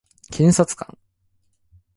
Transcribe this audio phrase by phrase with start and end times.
[0.31, 0.97] 検察官